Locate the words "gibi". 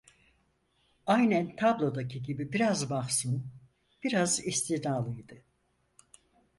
2.23-2.53